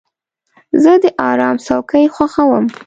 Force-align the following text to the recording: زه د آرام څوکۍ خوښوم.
زه 0.83 0.91
د 1.03 1.05
آرام 1.29 1.55
څوکۍ 1.65 2.05
خوښوم. 2.15 2.65